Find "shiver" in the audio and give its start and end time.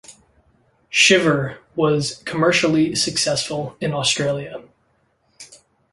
0.89-1.59